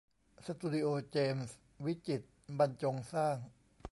[0.45, 2.27] สตูดิโอเจมส์วิจิตร
[2.59, 3.37] บรรจงสร้าง